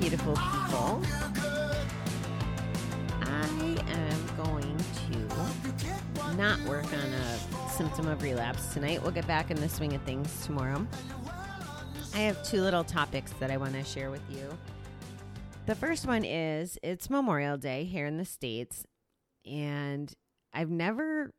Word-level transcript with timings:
beautiful 0.00 0.32
people. 0.32 1.02
I 3.20 3.76
am 3.90 4.36
going 4.42 4.76
to 5.10 6.36
not 6.36 6.58
work 6.62 6.86
on 6.86 7.12
a 7.12 7.70
symptom 7.70 8.08
of 8.08 8.22
relapse 8.22 8.72
tonight. 8.72 9.02
We'll 9.02 9.10
get 9.10 9.26
back 9.26 9.50
in 9.50 9.60
the 9.60 9.68
swing 9.68 9.94
of 9.94 10.00
things 10.02 10.46
tomorrow. 10.46 10.86
I 12.14 12.20
have 12.20 12.42
two 12.42 12.62
little 12.62 12.82
topics 12.82 13.34
that 13.40 13.50
I 13.50 13.58
want 13.58 13.74
to 13.74 13.84
share 13.84 14.10
with 14.10 14.22
you. 14.30 14.48
The 15.66 15.74
first 15.74 16.06
one 16.06 16.24
is 16.24 16.78
it's 16.82 17.10
Memorial 17.10 17.58
Day 17.58 17.84
here 17.84 18.06
in 18.06 18.16
the 18.16 18.24
States, 18.24 18.86
and 19.44 20.10
I've 20.54 20.70
never 20.70 21.34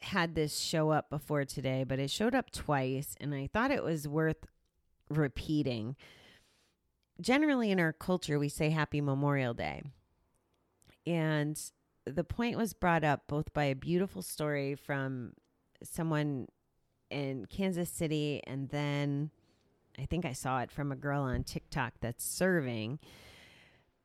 had 0.00 0.34
this 0.34 0.58
show 0.58 0.88
up 0.88 1.10
before 1.10 1.44
today, 1.44 1.84
but 1.84 1.98
it 1.98 2.10
showed 2.10 2.34
up 2.34 2.50
twice, 2.50 3.14
and 3.20 3.34
I 3.34 3.50
thought 3.52 3.70
it 3.70 3.84
was 3.84 4.08
worth 4.08 4.46
repeating. 5.10 5.96
Generally, 7.20 7.70
in 7.70 7.80
our 7.80 7.92
culture, 7.92 8.38
we 8.38 8.48
say 8.48 8.70
Happy 8.70 9.00
Memorial 9.00 9.54
Day. 9.54 9.82
And 11.06 11.60
the 12.04 12.24
point 12.24 12.56
was 12.56 12.72
brought 12.72 13.04
up 13.04 13.22
both 13.26 13.52
by 13.52 13.64
a 13.64 13.74
beautiful 13.74 14.22
story 14.22 14.74
from 14.74 15.32
someone 15.82 16.48
in 17.10 17.46
Kansas 17.46 17.90
City, 17.90 18.42
and 18.46 18.68
then 18.68 19.30
I 19.98 20.04
think 20.04 20.24
I 20.24 20.32
saw 20.32 20.60
it 20.60 20.70
from 20.70 20.92
a 20.92 20.96
girl 20.96 21.22
on 21.22 21.44
TikTok 21.44 21.94
that's 22.00 22.24
serving. 22.24 22.98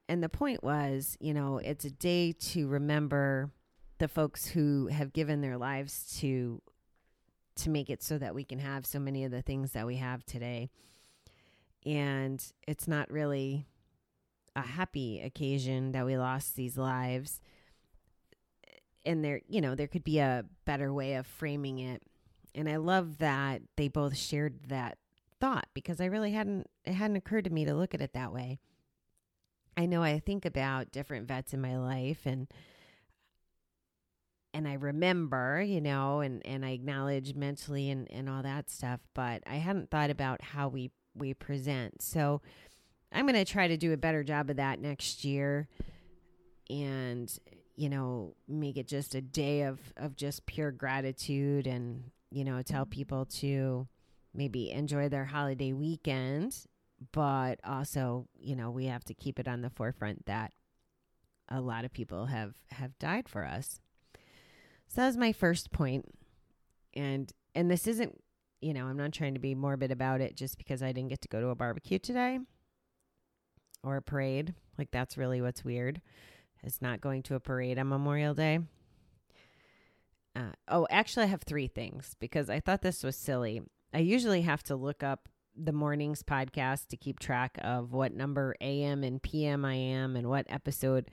And 0.08 0.24
the 0.24 0.30
point 0.30 0.64
was, 0.64 1.18
you 1.20 1.34
know, 1.34 1.58
it's 1.58 1.86
a 1.86 1.92
day 1.92 2.34
to 2.34 2.68
remember 2.68 3.52
the 3.98 4.08
folks 4.08 4.46
who 4.48 4.88
have 4.88 5.14
given 5.14 5.42
their 5.42 5.58
lives 5.58 6.18
to 6.20 6.62
to 7.58 7.70
make 7.70 7.90
it 7.90 8.02
so 8.02 8.18
that 8.18 8.34
we 8.34 8.44
can 8.44 8.60
have 8.60 8.86
so 8.86 8.98
many 8.98 9.24
of 9.26 9.32
the 9.32 9.42
things 9.42 9.74
that 9.74 9.86
we 9.86 9.98
have 9.98 10.26
today. 10.26 10.70
And 11.86 12.44
it's 12.68 12.88
not 12.88 13.12
really 13.12 13.66
a 14.56 14.62
happy 14.62 15.22
occasion 15.22 15.92
that 15.94 16.06
we 16.06 16.18
lost 16.18 16.56
these 16.56 16.78
lives. 16.78 17.42
And 19.06 19.24
there, 19.24 19.42
you 19.48 19.62
know, 19.62 19.76
there 19.76 19.88
could 19.88 20.04
be 20.04 20.20
a 20.20 20.46
better 20.66 20.94
way 20.94 21.16
of 21.16 21.26
framing 21.26 21.80
it. 21.80 22.02
And 22.54 22.70
I 22.70 22.76
love 22.76 23.18
that 23.20 23.62
they 23.78 23.88
both 23.88 24.16
shared 24.16 24.68
that 24.68 24.98
thought 25.40 25.68
because 25.74 26.00
I 26.00 26.06
really 26.06 26.32
hadn't 26.32 26.70
it 26.86 26.94
hadn't 26.94 27.18
occurred 27.18 27.46
to 27.46 27.50
me 27.50 27.66
to 27.66 27.74
look 27.74 27.94
at 27.94 28.02
it 28.02 28.14
that 28.14 28.32
way. 28.32 28.60
I 29.76 29.86
know 29.88 30.04
I 30.04 30.20
think 30.20 30.46
about 30.46 30.92
different 30.92 31.28
vets 31.28 31.54
in 31.54 31.62
my 31.62 31.78
life 31.78 32.26
and 32.26 32.48
and 34.54 34.68
I 34.68 34.74
remember, 34.74 35.62
you 35.62 35.82
know, 35.82 36.20
and 36.20 36.46
and 36.46 36.66
I 36.66 36.72
acknowledge 36.72 37.34
mentally 37.34 37.90
and 37.90 38.08
and 38.12 38.30
all 38.30 38.44
that 38.44 38.70
stuff, 38.70 39.00
but 39.16 39.42
I 39.48 39.56
hadn't 39.56 39.90
thought 39.90 40.10
about 40.10 40.42
how 40.42 40.68
we 40.68 40.92
we 41.16 41.34
present. 41.34 42.02
So 42.02 42.42
I'm 43.12 43.26
going 43.26 43.44
to 43.44 43.52
try 43.52 43.68
to 43.68 43.78
do 43.78 43.94
a 43.94 43.98
better 43.98 44.24
job 44.24 44.50
of 44.50 44.58
that 44.58 44.80
next 44.80 45.24
year 45.26 45.68
and 46.70 47.32
you 47.76 47.90
know, 47.90 48.36
make 48.48 48.78
it 48.78 48.88
just 48.88 49.16
a 49.16 49.22
day 49.22 49.64
of 49.64 49.80
of 49.98 50.16
just 50.16 50.46
pure 50.46 50.72
gratitude 50.72 51.66
and 51.68 52.12
you 52.30 52.46
know, 52.46 52.62
tell 52.62 52.86
people 52.86 53.26
to 53.26 53.88
maybe 54.34 54.72
enjoy 54.72 55.10
their 55.10 55.26
holiday 55.26 55.74
weekend, 55.74 56.66
but 57.12 57.60
also, 57.66 58.28
you 58.40 58.56
know, 58.56 58.72
we 58.72 58.86
have 58.86 59.04
to 59.04 59.14
keep 59.14 59.40
it 59.40 59.48
on 59.48 59.62
the 59.62 59.70
forefront 59.70 60.26
that 60.26 60.54
a 61.50 61.60
lot 61.60 61.84
of 61.84 61.92
people 61.92 62.28
have 62.28 62.56
have 62.72 62.98
died 63.00 63.28
for 63.28 63.46
us. 63.46 63.82
So 64.88 65.02
that 65.02 65.08
was 65.08 65.18
my 65.18 65.34
first 65.34 65.72
point. 65.72 66.06
And 66.94 67.32
and 67.54 67.70
this 67.70 67.88
isn't, 67.88 68.22
you 68.62 68.74
know, 68.74 68.86
I'm 68.86 68.98
not 68.98 69.12
trying 69.12 69.34
to 69.34 69.40
be 69.40 69.56
morbid 69.56 69.92
about 69.92 70.22
it 70.22 70.36
just 70.36 70.58
because 70.58 70.82
I 70.82 70.92
didn't 70.92 71.10
get 71.10 71.22
to 71.22 71.28
go 71.28 71.42
to 71.42 71.48
a 71.48 71.56
barbecue 71.56 72.00
today 72.00 72.40
or 73.84 73.98
a 73.98 74.02
parade. 74.02 74.54
Like 74.78 74.92
that's 74.92 75.18
really 75.18 75.42
what's 75.42 75.66
weird. 75.66 76.02
Is 76.64 76.82
not 76.82 77.02
going 77.02 77.24
to 77.24 77.36
a 77.36 77.40
parade 77.40 77.80
on 77.80 77.90
Memorial 77.90 78.36
Day. 78.36 78.60
Uh, 80.36 80.52
oh, 80.68 80.88
actually, 80.90 81.24
I 81.24 81.30
have 81.30 81.42
three 81.42 81.68
things 81.68 82.16
because 82.20 82.50
I 82.50 82.60
thought 82.60 82.84
this 82.84 83.04
was 83.04 83.16
silly. 83.16 83.62
I 83.94 84.00
usually 84.00 84.44
have 84.44 84.64
to 84.64 84.76
look 84.76 85.04
up 85.04 85.28
the 85.56 85.74
mornings 85.74 86.24
podcast 86.24 86.88
to 86.88 86.98
keep 86.98 87.20
track 87.20 87.58
of 87.62 87.92
what 87.92 88.14
number 88.14 88.56
AM 88.62 89.04
and 89.04 89.22
PM 89.22 89.66
I 89.66 89.74
am 89.74 90.16
and 90.16 90.30
what 90.30 90.46
episode 90.50 91.10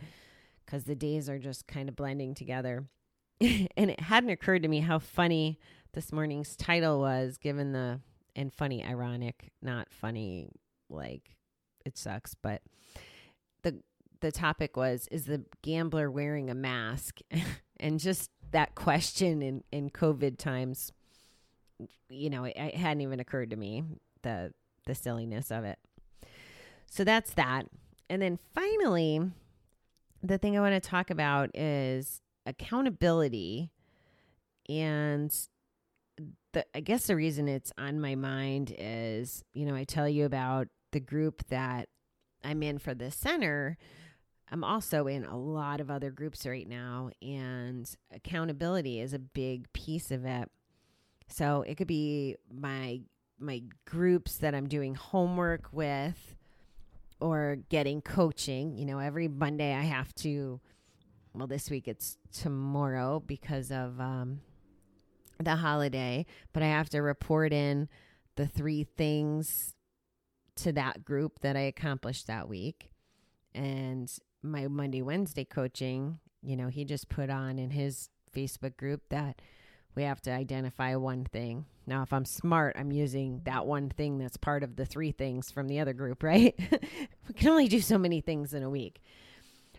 because 0.64 0.84
the 0.84 0.94
days 0.94 1.28
are 1.28 1.38
just 1.38 1.66
kind 1.66 1.88
of 1.88 1.96
blending 1.96 2.34
together. 2.34 2.84
and 3.40 3.90
it 3.90 4.00
hadn't 4.00 4.30
occurred 4.30 4.62
to 4.62 4.68
me 4.68 4.80
how 4.80 4.98
funny 4.98 5.58
this 5.98 6.12
morning's 6.12 6.54
title 6.54 7.00
was 7.00 7.38
given 7.38 7.72
the 7.72 7.98
and 8.36 8.54
funny 8.54 8.84
ironic 8.84 9.50
not 9.60 9.88
funny 9.90 10.48
like 10.88 11.34
it 11.84 11.98
sucks 11.98 12.36
but 12.36 12.62
the 13.62 13.82
the 14.20 14.30
topic 14.30 14.76
was 14.76 15.08
is 15.10 15.24
the 15.24 15.42
gambler 15.62 16.08
wearing 16.08 16.50
a 16.50 16.54
mask? 16.54 17.18
And 17.80 18.00
just 18.00 18.30
that 18.50 18.74
question 18.74 19.42
in 19.42 19.64
in 19.72 19.90
covid 19.90 20.38
times 20.38 20.92
you 22.08 22.30
know 22.30 22.42
it, 22.42 22.54
it 22.56 22.74
hadn't 22.74 23.02
even 23.02 23.18
occurred 23.18 23.50
to 23.50 23.56
me 23.56 23.82
the 24.22 24.52
the 24.86 24.94
silliness 24.94 25.50
of 25.50 25.64
it. 25.64 25.78
So 26.86 27.02
that's 27.02 27.34
that. 27.34 27.66
And 28.08 28.22
then 28.22 28.38
finally 28.54 29.30
the 30.22 30.38
thing 30.38 30.56
i 30.56 30.60
want 30.60 30.80
to 30.80 30.88
talk 30.88 31.10
about 31.10 31.50
is 31.56 32.20
accountability 32.46 33.70
and 34.68 35.32
the 36.58 36.76
I 36.76 36.80
guess 36.80 37.06
the 37.06 37.16
reason 37.16 37.48
it's 37.48 37.72
on 37.78 38.00
my 38.00 38.14
mind 38.14 38.74
is, 38.76 39.44
you 39.54 39.64
know, 39.64 39.74
I 39.74 39.84
tell 39.84 40.08
you 40.08 40.24
about 40.24 40.68
the 40.92 41.00
group 41.00 41.46
that 41.48 41.88
I'm 42.44 42.62
in 42.62 42.78
for 42.78 42.94
the 42.94 43.10
center. 43.10 43.76
I'm 44.50 44.64
also 44.64 45.06
in 45.06 45.24
a 45.24 45.36
lot 45.36 45.80
of 45.80 45.90
other 45.90 46.10
groups 46.10 46.46
right 46.46 46.66
now 46.66 47.10
and 47.20 47.88
accountability 48.12 48.98
is 49.00 49.12
a 49.12 49.18
big 49.18 49.72
piece 49.72 50.10
of 50.10 50.24
it. 50.24 50.50
So 51.28 51.62
it 51.62 51.76
could 51.76 51.86
be 51.86 52.36
my 52.52 53.02
my 53.38 53.62
groups 53.84 54.38
that 54.38 54.54
I'm 54.54 54.68
doing 54.68 54.94
homework 54.94 55.68
with 55.72 56.34
or 57.20 57.58
getting 57.68 58.00
coaching. 58.00 58.76
You 58.76 58.86
know, 58.86 58.98
every 58.98 59.28
Monday 59.28 59.74
I 59.74 59.82
have 59.82 60.14
to 60.16 60.60
well 61.34 61.46
this 61.46 61.70
week 61.70 61.86
it's 61.86 62.16
tomorrow 62.32 63.22
because 63.24 63.70
of 63.70 64.00
um 64.00 64.40
the 65.38 65.56
holiday, 65.56 66.26
but 66.52 66.62
I 66.62 66.66
have 66.66 66.88
to 66.90 67.00
report 67.00 67.52
in 67.52 67.88
the 68.36 68.46
three 68.46 68.84
things 68.84 69.74
to 70.56 70.72
that 70.72 71.04
group 71.04 71.40
that 71.40 71.56
I 71.56 71.60
accomplished 71.60 72.26
that 72.26 72.48
week. 72.48 72.90
And 73.54 74.12
my 74.42 74.66
Monday, 74.68 75.02
Wednesday 75.02 75.44
coaching, 75.44 76.18
you 76.42 76.56
know, 76.56 76.68
he 76.68 76.84
just 76.84 77.08
put 77.08 77.30
on 77.30 77.58
in 77.58 77.70
his 77.70 78.08
Facebook 78.34 78.76
group 78.76 79.02
that 79.10 79.40
we 79.94 80.02
have 80.04 80.20
to 80.22 80.30
identify 80.30 80.94
one 80.94 81.24
thing. 81.24 81.64
Now, 81.86 82.02
if 82.02 82.12
I'm 82.12 82.24
smart, 82.24 82.76
I'm 82.78 82.92
using 82.92 83.40
that 83.44 83.66
one 83.66 83.88
thing 83.88 84.18
that's 84.18 84.36
part 84.36 84.62
of 84.62 84.76
the 84.76 84.86
three 84.86 85.10
things 85.10 85.50
from 85.50 85.66
the 85.66 85.80
other 85.80 85.92
group, 85.92 86.22
right? 86.22 86.54
we 87.26 87.34
can 87.34 87.48
only 87.48 87.68
do 87.68 87.80
so 87.80 87.98
many 87.98 88.20
things 88.20 88.54
in 88.54 88.62
a 88.62 88.70
week. 88.70 89.00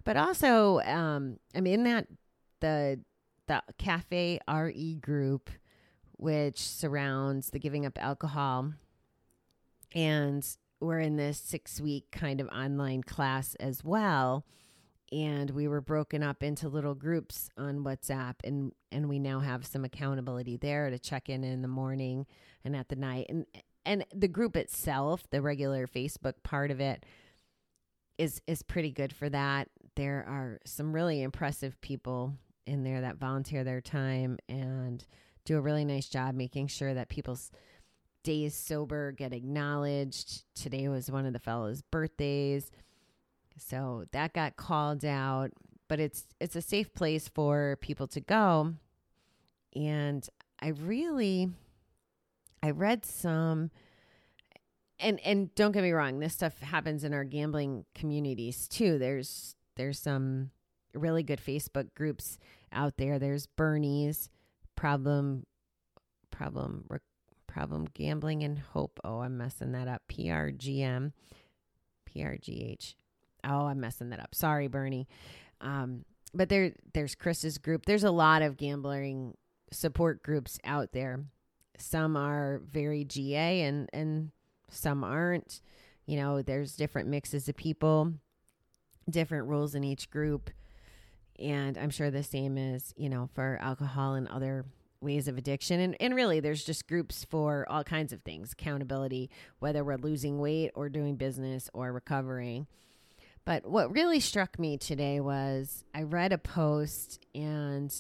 But 0.03 0.17
also, 0.17 0.79
um, 0.81 1.37
I'm 1.53 1.67
in 1.67 1.83
that 1.83 2.07
the 2.61 2.99
the 3.49 3.63
Cafe 3.79 4.39
RE 4.47 4.93
group, 5.01 5.49
which 6.17 6.59
surrounds 6.59 7.49
the 7.49 7.59
giving 7.59 7.85
up 7.85 7.97
alcohol. 8.01 8.73
And 9.93 10.47
we're 10.79 10.99
in 10.99 11.17
this 11.17 11.39
six 11.39 11.81
week 11.81 12.11
kind 12.11 12.39
of 12.39 12.47
online 12.49 13.01
class 13.01 13.55
as 13.55 13.83
well. 13.83 14.45
And 15.11 15.49
we 15.49 15.67
were 15.67 15.81
broken 15.81 16.21
up 16.21 16.43
into 16.43 16.69
little 16.69 16.93
groups 16.93 17.49
on 17.57 17.83
WhatsApp, 17.83 18.35
and, 18.43 18.71
and 18.91 19.09
we 19.09 19.17
now 19.17 19.39
have 19.39 19.65
some 19.65 19.83
accountability 19.83 20.55
there 20.55 20.91
to 20.91 20.99
check 20.99 21.29
in 21.29 21.43
in 21.43 21.63
the 21.63 21.67
morning 21.67 22.27
and 22.63 22.75
at 22.75 22.89
the 22.89 22.95
night. 22.95 23.25
And 23.27 23.47
and 23.85 24.05
the 24.13 24.27
group 24.27 24.55
itself, 24.55 25.27
the 25.31 25.41
regular 25.41 25.87
Facebook 25.87 26.43
part 26.43 26.69
of 26.69 26.79
it, 26.79 27.03
is 28.19 28.39
is 28.45 28.61
pretty 28.61 28.91
good 28.91 29.11
for 29.11 29.27
that. 29.29 29.69
There 29.95 30.23
are 30.27 30.59
some 30.63 30.93
really 30.93 31.23
impressive 31.23 31.81
people 31.81 32.35
in 32.69 32.83
there 32.83 33.01
that 33.01 33.17
volunteer 33.17 33.63
their 33.63 33.81
time 33.81 34.37
and 34.47 35.05
do 35.45 35.57
a 35.57 35.61
really 35.61 35.83
nice 35.83 36.07
job 36.07 36.35
making 36.35 36.67
sure 36.67 36.93
that 36.93 37.09
people's 37.09 37.51
days 38.23 38.53
sober 38.55 39.11
get 39.11 39.33
acknowledged. 39.33 40.43
Today 40.55 40.87
was 40.87 41.09
one 41.09 41.25
of 41.25 41.33
the 41.33 41.39
fellows' 41.39 41.81
birthdays. 41.81 42.69
So 43.57 44.05
that 44.11 44.33
got 44.33 44.55
called 44.55 45.03
out, 45.03 45.51
but 45.87 45.99
it's 45.99 46.25
it's 46.39 46.55
a 46.55 46.61
safe 46.61 46.93
place 46.93 47.27
for 47.27 47.77
people 47.81 48.07
to 48.07 48.21
go. 48.21 48.73
And 49.75 50.27
I 50.61 50.69
really 50.69 51.49
I 52.61 52.71
read 52.71 53.05
some 53.05 53.71
and 54.99 55.19
and 55.21 55.53
don't 55.55 55.71
get 55.71 55.83
me 55.83 55.91
wrong, 55.91 56.19
this 56.19 56.33
stuff 56.33 56.59
happens 56.59 57.03
in 57.03 57.13
our 57.13 57.23
gambling 57.23 57.85
communities 57.95 58.67
too. 58.67 58.97
There's 58.97 59.55
there's 59.75 59.99
some 59.99 60.51
really 60.93 61.23
good 61.23 61.39
Facebook 61.39 61.93
groups 61.95 62.37
out 62.71 62.97
there. 62.97 63.19
There's 63.19 63.47
Bernie's 63.47 64.29
problem 64.75 65.45
problem 66.31 66.85
problem 67.47 67.87
gambling 67.93 68.43
and 68.43 68.59
hope. 68.59 68.99
Oh, 69.03 69.19
I'm 69.19 69.37
messing 69.37 69.71
that 69.73 69.87
up. 69.87 70.03
PRGM 70.09 71.11
PRGH. 72.09 72.95
Oh, 73.43 73.65
I'm 73.65 73.79
messing 73.79 74.09
that 74.09 74.19
up. 74.19 74.35
Sorry, 74.35 74.67
Bernie. 74.67 75.07
Um, 75.61 76.05
but 76.33 76.49
there 76.49 76.73
there's 76.93 77.15
Chris's 77.15 77.57
group. 77.57 77.85
There's 77.85 78.03
a 78.03 78.11
lot 78.11 78.41
of 78.41 78.57
gambling 78.57 79.35
support 79.71 80.23
groups 80.23 80.59
out 80.63 80.91
there. 80.91 81.23
Some 81.77 82.17
are 82.17 82.61
very 82.65 83.03
GA 83.03 83.61
and 83.61 83.89
and 83.93 84.31
some 84.69 85.03
aren't. 85.03 85.61
You 86.05 86.17
know, 86.17 86.41
there's 86.41 86.75
different 86.75 87.09
mixes 87.09 87.47
of 87.47 87.55
people, 87.55 88.13
different 89.09 89.47
rules 89.47 89.75
in 89.75 89.83
each 89.83 90.09
group. 90.09 90.49
And 91.39 91.77
I'm 91.77 91.89
sure 91.89 92.11
the 92.11 92.23
same 92.23 92.57
is, 92.57 92.93
you 92.97 93.09
know, 93.09 93.29
for 93.33 93.57
alcohol 93.61 94.15
and 94.15 94.27
other 94.27 94.65
ways 95.01 95.27
of 95.27 95.37
addiction. 95.37 95.79
And, 95.79 95.95
and 95.99 96.15
really, 96.15 96.39
there's 96.39 96.63
just 96.63 96.87
groups 96.87 97.23
for 97.23 97.65
all 97.69 97.83
kinds 97.83 98.11
of 98.11 98.21
things 98.21 98.53
accountability, 98.53 99.29
whether 99.59 99.83
we're 99.83 99.97
losing 99.97 100.39
weight 100.39 100.71
or 100.75 100.89
doing 100.89 101.15
business 101.15 101.69
or 101.73 101.93
recovering. 101.93 102.67
But 103.45 103.65
what 103.65 103.91
really 103.91 104.19
struck 104.19 104.59
me 104.59 104.77
today 104.77 105.19
was 105.19 105.83
I 105.95 106.03
read 106.03 106.33
a 106.33 106.37
post 106.37 107.25
and 107.33 107.93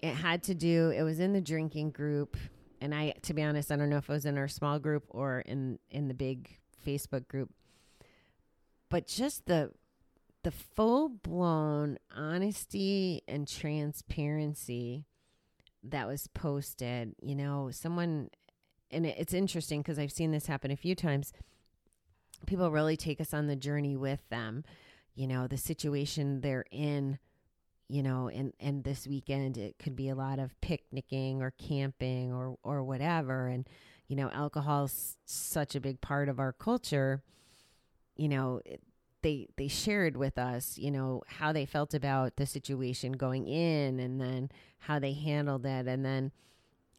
it 0.00 0.14
had 0.14 0.44
to 0.44 0.54
do, 0.54 0.90
it 0.90 1.02
was 1.02 1.18
in 1.18 1.32
the 1.32 1.40
drinking 1.40 1.90
group. 1.90 2.36
And 2.80 2.94
I, 2.94 3.14
to 3.22 3.34
be 3.34 3.42
honest, 3.42 3.72
I 3.72 3.76
don't 3.76 3.90
know 3.90 3.96
if 3.96 4.08
it 4.08 4.12
was 4.12 4.24
in 4.24 4.38
our 4.38 4.46
small 4.46 4.78
group 4.78 5.04
or 5.08 5.40
in, 5.40 5.80
in 5.90 6.06
the 6.06 6.14
big 6.14 6.58
Facebook 6.86 7.26
group. 7.26 7.50
But 8.88 9.06
just 9.08 9.46
the 9.46 9.72
the 10.48 10.52
full 10.52 11.10
blown 11.10 11.98
honesty 12.16 13.20
and 13.28 13.46
transparency 13.46 15.04
that 15.82 16.06
was 16.06 16.26
posted, 16.28 17.14
you 17.20 17.36
know, 17.36 17.68
someone, 17.70 18.30
and 18.90 19.04
it's 19.04 19.34
interesting 19.34 19.82
because 19.82 19.98
I've 19.98 20.10
seen 20.10 20.30
this 20.30 20.46
happen 20.46 20.70
a 20.70 20.76
few 20.76 20.94
times. 20.94 21.34
People 22.46 22.70
really 22.70 22.96
take 22.96 23.20
us 23.20 23.34
on 23.34 23.46
the 23.46 23.56
journey 23.56 23.94
with 23.94 24.26
them, 24.30 24.64
you 25.14 25.26
know, 25.26 25.48
the 25.48 25.58
situation 25.58 26.40
they're 26.40 26.64
in, 26.70 27.18
you 27.86 28.02
know, 28.02 28.28
and, 28.28 28.54
and 28.58 28.84
this 28.84 29.06
weekend 29.06 29.58
it 29.58 29.78
could 29.78 29.96
be 29.96 30.08
a 30.08 30.14
lot 30.14 30.38
of 30.38 30.58
picnicking 30.62 31.42
or 31.42 31.52
camping 31.58 32.32
or, 32.32 32.56
or 32.62 32.82
whatever. 32.82 33.48
And, 33.48 33.68
you 34.06 34.16
know, 34.16 34.30
alcohol's 34.30 35.18
such 35.26 35.74
a 35.74 35.80
big 35.80 36.00
part 36.00 36.30
of 36.30 36.40
our 36.40 36.54
culture. 36.54 37.22
You 38.16 38.28
know, 38.30 38.62
it, 38.64 38.80
they 39.22 39.48
they 39.56 39.68
shared 39.68 40.16
with 40.16 40.38
us, 40.38 40.78
you 40.78 40.90
know, 40.90 41.22
how 41.26 41.52
they 41.52 41.66
felt 41.66 41.94
about 41.94 42.36
the 42.36 42.46
situation 42.46 43.12
going 43.12 43.46
in 43.46 43.98
and 43.98 44.20
then 44.20 44.50
how 44.80 44.98
they 44.98 45.12
handled 45.12 45.66
it 45.66 45.86
and 45.86 46.04
then 46.04 46.32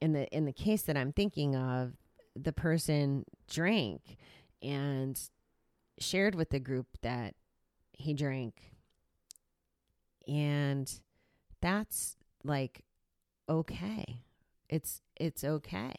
in 0.02 0.14
the 0.14 0.28
in 0.36 0.46
the 0.46 0.54
case 0.54 0.84
that 0.84 0.98
I'm 0.98 1.12
thinking 1.12 1.56
of, 1.56 1.94
the 2.36 2.54
person 2.54 3.26
drank 3.50 4.18
and 4.62 5.20
shared 6.00 6.36
with 6.36 6.50
the 6.50 6.60
group 6.60 6.88
that 7.02 7.36
he 7.94 8.14
drank. 8.14 8.72
And 10.28 10.92
that's 11.62 12.18
like 12.44 12.84
okay. 13.50 14.24
It's 14.70 15.02
it's 15.16 15.44
okay. 15.44 15.96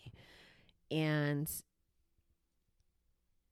And 0.90 1.50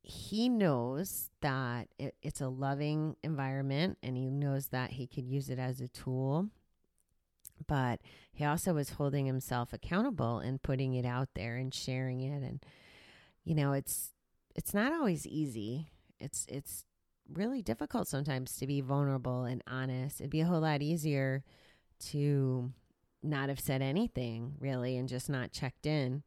he 0.08 0.48
knows 0.48 1.28
that 1.42 1.88
it, 1.98 2.14
it's 2.22 2.40
a 2.40 2.48
loving 2.48 3.14
environment 3.22 3.98
and 4.02 4.16
he 4.16 4.30
knows 4.30 4.68
that 4.68 4.92
he 4.92 5.06
could 5.06 5.26
use 5.26 5.50
it 5.50 5.58
as 5.58 5.82
a 5.82 5.88
tool. 5.88 6.48
But 7.66 8.00
he 8.32 8.44
also 8.44 8.72
was 8.72 8.90
holding 8.90 9.26
himself 9.26 9.74
accountable 9.74 10.38
and 10.38 10.62
putting 10.62 10.94
it 10.94 11.04
out 11.04 11.28
there 11.34 11.56
and 11.56 11.74
sharing 11.74 12.22
it. 12.22 12.42
And 12.42 12.64
you 13.44 13.54
know 13.54 13.72
it's 13.72 14.12
it's 14.54 14.72
not 14.72 14.92
always 14.92 15.26
easy. 15.26 15.90
It's 16.18 16.46
it's 16.48 16.84
really 17.30 17.60
difficult 17.60 18.08
sometimes 18.08 18.56
to 18.56 18.66
be 18.66 18.80
vulnerable 18.80 19.44
and 19.44 19.62
honest. 19.66 20.20
It'd 20.20 20.30
be 20.30 20.40
a 20.40 20.46
whole 20.46 20.60
lot 20.60 20.80
easier 20.80 21.44
to 22.06 22.72
not 23.22 23.50
have 23.50 23.60
said 23.60 23.82
anything 23.82 24.54
really 24.58 24.96
and 24.96 25.06
just 25.06 25.28
not 25.28 25.52
checked 25.52 25.84
in 25.84 26.22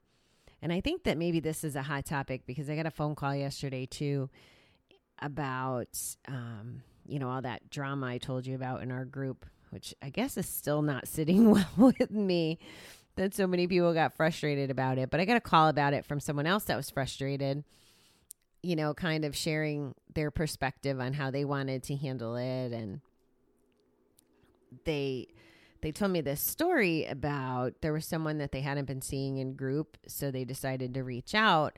and 0.62 0.72
I 0.72 0.82
think 0.82 1.04
that 1.04 1.18
maybe 1.18 1.40
this 1.40 1.64
is 1.64 1.76
a 1.76 1.82
hot 1.82 2.06
topic 2.06 2.46
because 2.46 2.70
I 2.70 2.76
got 2.76 2.86
a 2.86 2.92
phone 2.92 3.16
call 3.16 3.36
yesterday 3.36 3.86
too 3.86 4.30
about, 5.20 5.98
um, 6.28 6.84
you 7.08 7.20
know, 7.20 7.30
all 7.30 7.42
that 7.42 7.70
drama 7.70 8.08
I 8.08 8.18
told 8.20 8.46
you 8.46 8.56
about 8.56 8.84
in 8.84 8.92
our 8.92 9.06
group, 9.06 9.46
which 9.72 9.96
I 10.02 10.10
guess 10.10 10.38
is 10.38 10.48
still 10.48 10.82
not 10.82 11.08
sitting 11.08 11.50
well 11.50 11.66
with 11.78 12.12
me 12.12 12.60
that 13.16 13.34
so 13.34 13.48
many 13.48 13.68
people 13.68 13.94
got 13.94 14.14
frustrated 14.14 14.70
about 14.70 14.98
it. 14.98 15.10
But 15.10 15.20
I 15.20 15.26
got 15.26 15.38
a 15.38 15.42
call 15.42 15.68
about 15.68 15.94
it 15.94 16.06
from 16.06 16.20
someone 16.20 16.46
else 16.46 16.66
that 16.66 16.78
was 16.78 16.90
frustrated, 16.90 17.64
you 18.62 18.76
know, 18.76 18.94
kind 18.94 19.26
of 19.26 19.36
sharing 19.36 19.96
their 20.14 20.32
perspective 20.32 21.00
on 21.00 21.14
how 21.14 21.32
they 21.32 21.44
wanted 21.44 21.84
to 21.84 21.96
handle 21.96 22.36
it. 22.36 22.72
And 22.72 23.02
they, 24.86 25.28
they 25.82 25.92
told 25.92 26.12
me 26.12 26.22
this 26.22 26.42
story 26.42 27.06
about 27.06 27.82
there 27.82 27.94
was 27.94 28.06
someone 28.06 28.38
that 28.38 28.52
they 28.52 28.62
hadn't 28.62 28.86
been 28.86 29.02
seeing 29.02 29.38
in 29.38 29.56
group, 29.56 29.98
so 30.08 30.30
they 30.32 30.44
decided 30.44 30.94
to 30.94 31.04
reach 31.04 31.34
out. 31.34 31.78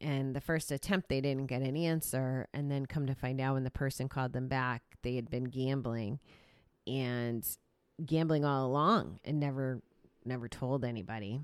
And 0.00 0.34
the 0.34 0.40
first 0.40 0.70
attempt, 0.70 1.08
they 1.08 1.20
didn't 1.20 1.46
get 1.46 1.62
an 1.62 1.76
answer. 1.76 2.48
And 2.52 2.70
then 2.70 2.86
come 2.86 3.06
to 3.06 3.14
find 3.14 3.40
out 3.40 3.54
when 3.54 3.64
the 3.64 3.70
person 3.70 4.08
called 4.08 4.32
them 4.32 4.48
back, 4.48 4.82
they 5.02 5.16
had 5.16 5.30
been 5.30 5.44
gambling 5.44 6.20
and 6.86 7.46
gambling 8.04 8.44
all 8.44 8.66
along 8.66 9.20
and 9.24 9.40
never, 9.40 9.82
never 10.24 10.48
told 10.48 10.84
anybody. 10.84 11.40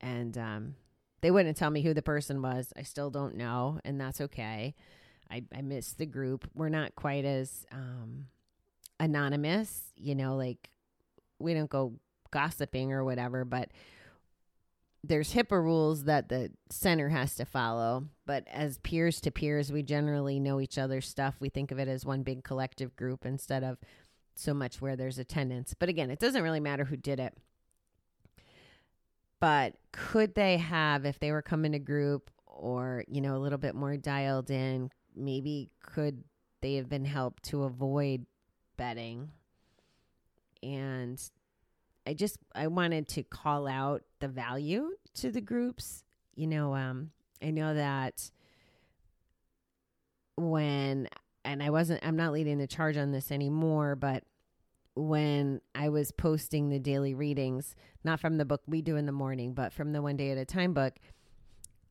And 0.00 0.36
um, 0.36 0.74
they 1.22 1.30
wouldn't 1.30 1.56
tell 1.56 1.70
me 1.70 1.82
who 1.82 1.94
the 1.94 2.02
person 2.02 2.42
was. 2.42 2.72
I 2.76 2.82
still 2.82 3.10
don't 3.10 3.36
know, 3.36 3.80
and 3.84 4.00
that's 4.00 4.20
okay. 4.20 4.74
I, 5.30 5.44
I 5.56 5.62
miss 5.62 5.92
the 5.92 6.06
group. 6.06 6.48
We're 6.54 6.68
not 6.68 6.94
quite 6.96 7.24
as 7.24 7.64
um, 7.72 8.26
anonymous, 9.00 9.84
you 9.96 10.14
know, 10.14 10.36
like 10.36 10.68
we 11.44 11.54
don't 11.54 11.70
go 11.70 11.94
gossiping 12.30 12.92
or 12.92 13.04
whatever, 13.04 13.44
but 13.44 13.70
there's 15.04 15.34
HIPAA 15.34 15.62
rules 15.62 16.04
that 16.04 16.28
the 16.28 16.50
center 16.70 17.10
has 17.10 17.34
to 17.36 17.44
follow. 17.44 18.06
But 18.26 18.48
as 18.50 18.78
peers 18.78 19.20
to 19.20 19.30
peers, 19.30 19.70
we 19.70 19.82
generally 19.82 20.40
know 20.40 20.60
each 20.60 20.78
other's 20.78 21.06
stuff. 21.06 21.36
We 21.40 21.50
think 21.50 21.70
of 21.70 21.78
it 21.78 21.88
as 21.88 22.06
one 22.06 22.22
big 22.22 22.42
collective 22.42 22.96
group 22.96 23.26
instead 23.26 23.62
of 23.62 23.78
so 24.34 24.54
much 24.54 24.80
where 24.80 24.96
there's 24.96 25.18
attendance. 25.18 25.74
But 25.78 25.90
again, 25.90 26.10
it 26.10 26.18
doesn't 26.18 26.42
really 26.42 26.60
matter 26.60 26.84
who 26.84 26.96
did 26.96 27.20
it. 27.20 27.36
But 29.40 29.74
could 29.92 30.34
they 30.34 30.56
have, 30.56 31.04
if 31.04 31.18
they 31.18 31.30
were 31.30 31.42
coming 31.42 31.72
to 31.72 31.78
group 31.78 32.30
or, 32.46 33.04
you 33.06 33.20
know, 33.20 33.36
a 33.36 33.38
little 33.38 33.58
bit 33.58 33.74
more 33.74 33.96
dialed 33.96 34.50
in, 34.50 34.90
maybe 35.14 35.70
could 35.82 36.24
they 36.62 36.76
have 36.76 36.88
been 36.88 37.04
helped 37.04 37.42
to 37.44 37.64
avoid 37.64 38.24
betting 38.78 39.30
and 40.64 41.20
I 42.06 42.14
just 42.14 42.38
I 42.54 42.66
wanted 42.66 43.08
to 43.08 43.22
call 43.22 43.66
out 43.66 44.02
the 44.20 44.28
value 44.28 44.90
to 45.16 45.30
the 45.30 45.40
groups. 45.40 46.04
You 46.34 46.46
know, 46.46 46.74
um, 46.74 47.10
I 47.42 47.50
know 47.50 47.74
that 47.74 48.30
when 50.36 51.08
and 51.44 51.62
I 51.62 51.70
wasn't 51.70 52.04
I'm 52.04 52.16
not 52.16 52.32
leading 52.32 52.58
the 52.58 52.66
charge 52.66 52.96
on 52.96 53.12
this 53.12 53.30
anymore, 53.30 53.96
but 53.96 54.24
when 54.96 55.60
I 55.74 55.88
was 55.88 56.12
posting 56.12 56.68
the 56.68 56.78
daily 56.78 57.14
readings, 57.14 57.74
not 58.04 58.20
from 58.20 58.36
the 58.38 58.44
book 58.44 58.62
we 58.66 58.80
do 58.80 58.96
in 58.96 59.06
the 59.06 59.12
morning, 59.12 59.52
but 59.52 59.72
from 59.72 59.92
the 59.92 60.02
one 60.02 60.16
day 60.16 60.30
at 60.30 60.38
a 60.38 60.44
time 60.44 60.72
book, 60.72 60.94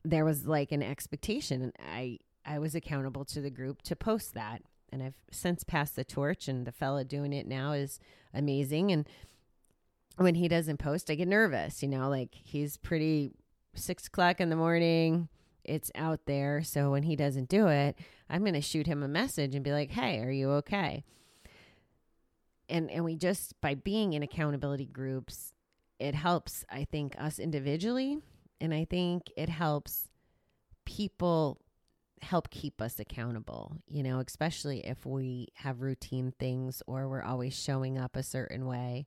there 0.04 0.26
was 0.26 0.46
like 0.46 0.72
an 0.72 0.84
expectation 0.84 1.62
and 1.62 1.74
I 1.80 2.20
I 2.46 2.60
was 2.60 2.76
accountable 2.76 3.26
to 3.26 3.42
the 3.42 3.50
group 3.50 3.82
to 3.84 3.96
post 3.96 4.34
that 4.34 4.62
and 4.94 5.02
I've 5.02 5.18
since 5.32 5.64
passed 5.64 5.96
the 5.96 6.04
torch, 6.04 6.48
and 6.48 6.66
the 6.68 6.72
fella 6.72 7.04
doing 7.04 7.34
it 7.34 7.48
now 7.48 7.72
is 7.72 8.00
amazing. 8.34 8.92
And 8.92 9.10
when 10.18 10.36
he 10.36 10.48
doesn't 10.48 10.78
post, 10.78 11.10
I 11.10 11.16
get 11.16 11.28
nervous. 11.28 11.82
You 11.82 11.90
know, 11.90 12.08
like 12.10 12.36
he's 12.36 12.78
pretty 12.78 13.32
six 13.74 14.08
o'clock 14.08 14.40
in 14.40 14.50
the 14.50 14.56
morning. 14.56 15.30
It's 15.64 15.92
out 15.96 16.28
there. 16.28 16.62
So 16.64 16.92
when 16.92 17.04
he 17.04 17.16
doesn't 17.16 17.50
do 17.50 17.68
it, 17.68 17.98
I'm 18.30 18.46
to 18.46 18.62
shoot 18.62 18.86
him 18.86 19.02
a 19.02 19.08
message 19.08 19.56
and 19.56 19.64
be 19.64 19.72
like, 19.72 19.92
"Hey, 19.92 20.20
are 20.20 20.32
you 20.32 20.52
okay?" 20.52 21.04
And 22.70 22.92
and 22.92 23.04
we 23.04 23.16
just 23.16 23.60
by 23.62 23.74
being 23.74 24.14
in 24.14 24.22
accountability 24.22 24.86
groups, 24.86 25.54
it 26.00 26.14
helps. 26.14 26.64
I 26.70 26.84
think 26.84 27.16
us 27.20 27.40
individually, 27.40 28.20
and 28.62 28.74
I 28.74 28.86
think 28.86 29.32
it 29.36 29.50
helps 29.50 30.10
people 30.86 31.60
help 32.24 32.50
keep 32.50 32.82
us 32.82 33.00
accountable, 33.00 33.78
you 33.88 34.04
know, 34.04 34.20
especially 34.20 34.80
if 34.86 35.06
we 35.06 35.50
have 35.56 35.82
routine 35.82 36.34
things 36.40 36.82
or 36.88 37.08
we're 37.08 37.24
always 37.24 37.54
showing 37.54 37.98
up 37.98 38.16
a 38.16 38.24
certain 38.24 38.66
way. 38.66 39.06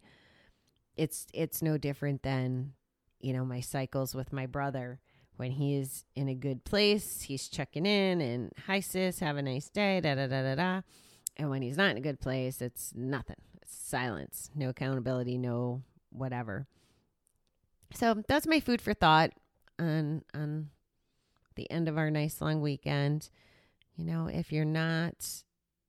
It's 0.96 1.26
it's 1.34 1.62
no 1.62 1.76
different 1.76 2.22
than, 2.22 2.72
you 3.20 3.32
know, 3.32 3.44
my 3.44 3.60
cycles 3.60 4.14
with 4.14 4.32
my 4.32 4.46
brother 4.46 5.00
when 5.36 5.50
he's 5.50 6.04
in 6.14 6.28
a 6.28 6.34
good 6.34 6.64
place, 6.64 7.22
he's 7.22 7.48
checking 7.48 7.86
in 7.86 8.20
and 8.20 8.52
hi 8.66 8.80
sis, 8.80 9.18
have 9.20 9.36
a 9.36 9.42
nice 9.42 9.68
day, 9.68 10.00
da 10.00 10.14
da 10.14 10.26
da 10.26 10.42
da 10.42 10.54
da. 10.54 10.80
And 11.36 11.50
when 11.50 11.62
he's 11.62 11.76
not 11.76 11.90
in 11.90 11.98
a 11.98 12.00
good 12.00 12.20
place, 12.20 12.62
it's 12.62 12.92
nothing. 12.94 13.36
It's 13.60 13.76
silence, 13.76 14.50
no 14.54 14.70
accountability, 14.70 15.36
no 15.36 15.82
whatever. 16.10 16.66
So 17.94 18.22
that's 18.26 18.46
my 18.46 18.60
food 18.60 18.80
for 18.80 18.94
thought 18.94 19.32
on 19.78 20.22
on 20.34 20.70
the 21.56 21.70
end 21.70 21.88
of 21.88 21.98
our 21.98 22.10
nice 22.10 22.40
long 22.40 22.60
weekend. 22.60 23.30
You 23.96 24.04
know, 24.04 24.28
if 24.28 24.52
you're 24.52 24.64
not 24.64 25.14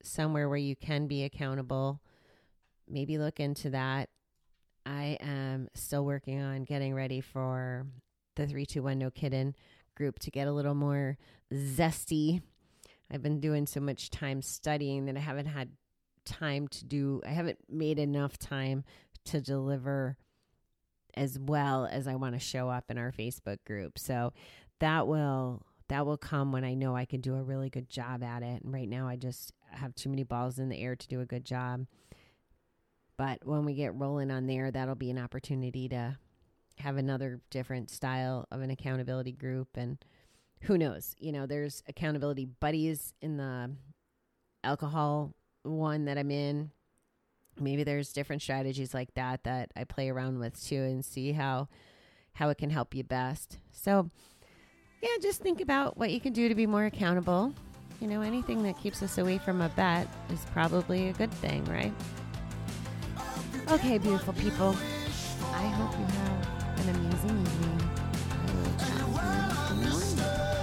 somewhere 0.01 0.49
where 0.49 0.57
you 0.57 0.75
can 0.75 1.07
be 1.07 1.23
accountable, 1.23 2.01
maybe 2.87 3.17
look 3.17 3.39
into 3.39 3.69
that. 3.71 4.09
I 4.85 5.17
am 5.19 5.67
still 5.73 6.05
working 6.05 6.41
on 6.41 6.63
getting 6.63 6.93
ready 6.93 7.19
for 7.19 7.85
the 8.35 8.43
321 8.43 8.97
No 8.97 9.11
Kiddin 9.11 9.53
group 9.95 10.19
to 10.19 10.31
get 10.31 10.47
a 10.47 10.51
little 10.53 10.75
more 10.75 11.17
zesty. 11.53 12.41
I've 13.11 13.21
been 13.23 13.39
doing 13.39 13.65
so 13.65 13.79
much 13.79 14.09
time 14.09 14.41
studying 14.41 15.05
that 15.05 15.17
I 15.17 15.19
haven't 15.19 15.47
had 15.47 15.71
time 16.25 16.67
to 16.69 16.85
do, 16.85 17.21
I 17.25 17.29
haven't 17.29 17.59
made 17.69 17.99
enough 17.99 18.37
time 18.37 18.83
to 19.25 19.41
deliver 19.41 20.17
as 21.15 21.39
well 21.39 21.87
as 21.89 22.07
I 22.07 22.15
want 22.15 22.35
to 22.35 22.39
show 22.39 22.69
up 22.69 22.91
in 22.91 22.97
our 22.97 23.11
Facebook 23.11 23.57
group. 23.65 23.97
So 23.97 24.33
that 24.79 25.07
will 25.07 25.63
that 25.89 26.05
will 26.05 26.17
come 26.17 26.51
when 26.51 26.65
I 26.65 26.73
know 26.73 26.95
I 26.95 27.05
can 27.05 27.21
do 27.21 27.35
a 27.35 27.43
really 27.43 27.69
good 27.69 27.89
job 27.89 28.21
at 28.21 28.43
it. 28.43 28.61
And 28.61 28.73
right 28.73 28.89
now 28.89 29.07
I 29.07 29.15
just 29.15 29.53
have 29.71 29.95
too 29.95 30.09
many 30.09 30.23
balls 30.23 30.59
in 30.59 30.67
the 30.67 30.81
air 30.81 30.97
to 30.97 31.07
do 31.07 31.21
a 31.21 31.25
good 31.25 31.45
job. 31.45 31.85
But 33.17 33.39
when 33.45 33.63
we 33.63 33.73
get 33.73 33.95
rolling 33.95 34.29
on 34.29 34.47
there, 34.47 34.69
that'll 34.69 34.95
be 34.95 35.09
an 35.09 35.17
opportunity 35.17 35.87
to 35.89 36.17
have 36.79 36.97
another 36.97 37.41
different 37.49 37.89
style 37.89 38.45
of 38.51 38.61
an 38.61 38.69
accountability 38.69 39.31
group 39.31 39.69
and 39.75 39.97
who 40.61 40.77
knows 40.77 41.15
you 41.19 41.31
know 41.31 41.45
there's 41.45 41.83
accountability 41.87 42.45
buddies 42.45 43.13
in 43.21 43.37
the 43.37 43.71
alcohol 44.63 45.33
one 45.63 46.05
that 46.05 46.17
i'm 46.17 46.31
in 46.31 46.71
maybe 47.59 47.83
there's 47.83 48.13
different 48.13 48.41
strategies 48.41 48.93
like 48.93 49.13
that 49.15 49.43
that 49.43 49.71
i 49.75 49.83
play 49.83 50.09
around 50.09 50.39
with 50.39 50.63
too 50.63 50.81
and 50.81 51.03
see 51.03 51.31
how 51.31 51.67
how 52.33 52.49
it 52.49 52.57
can 52.57 52.69
help 52.69 52.93
you 52.93 53.03
best 53.03 53.57
so 53.71 54.09
yeah 55.01 55.09
just 55.21 55.41
think 55.41 55.61
about 55.61 55.97
what 55.97 56.11
you 56.11 56.19
can 56.19 56.33
do 56.33 56.49
to 56.49 56.55
be 56.55 56.65
more 56.65 56.85
accountable 56.85 57.53
you 57.99 58.07
know 58.07 58.21
anything 58.21 58.63
that 58.63 58.77
keeps 58.77 59.01
us 59.01 59.17
away 59.17 59.37
from 59.37 59.61
a 59.61 59.69
bet 59.69 60.07
is 60.31 60.45
probably 60.51 61.09
a 61.09 61.13
good 61.13 61.31
thing 61.31 61.63
right 61.65 61.93
okay 63.71 63.97
beautiful 63.97 64.33
people 64.33 64.75
i 65.53 65.67
hope 65.67 65.91
you 65.99 66.05
have 66.05 66.57
an 66.79 66.95
amazing 66.95 67.29
evening. 67.29 67.89
I 68.39 68.53
will 68.53 68.77
chat 68.77 69.75
you 69.75 69.89
morning. 69.89 70.56